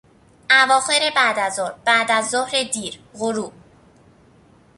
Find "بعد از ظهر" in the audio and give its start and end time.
1.15-1.73, 1.85-2.63